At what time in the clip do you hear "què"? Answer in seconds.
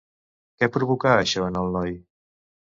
0.63-0.69